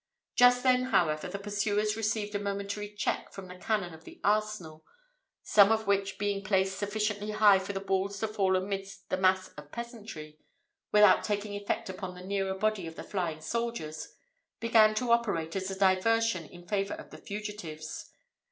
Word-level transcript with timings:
Just 0.35 0.63
then, 0.63 0.85
however, 0.85 1.27
the 1.27 1.37
pursuers 1.37 1.95
received 1.95 2.33
a 2.33 2.39
momentary 2.39 2.91
check 2.91 3.31
from 3.31 3.47
the 3.47 3.55
cannon 3.55 3.93
of 3.93 4.03
the 4.03 4.19
arsenal, 4.23 4.83
some 5.43 5.71
of 5.71 5.85
which 5.85 6.17
being 6.17 6.43
placed 6.43 6.79
sufficiently 6.79 7.29
high 7.29 7.59
for 7.59 7.73
the 7.73 7.79
balls 7.79 8.19
to 8.19 8.27
fall 8.27 8.55
amidst 8.55 9.07
the 9.11 9.17
mass 9.17 9.49
of 9.49 9.71
peasantry, 9.71 10.39
without 10.91 11.23
taking 11.23 11.53
effect 11.53 11.87
upon 11.87 12.15
the 12.15 12.25
nearer 12.25 12.55
body 12.55 12.87
of 12.87 12.95
the 12.95 13.03
flying 13.03 13.41
soldiers, 13.41 14.07
began 14.59 14.95
to 14.95 15.11
operate 15.11 15.55
as 15.55 15.69
a 15.69 15.77
diversion 15.77 16.45
in 16.47 16.67
favour 16.67 16.95
of 16.95 17.11
the 17.11 17.19
fugitives. 17.19 18.09